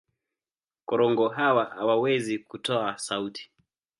[0.87, 3.51] Korongo hawa hawawezi kutoa sauti.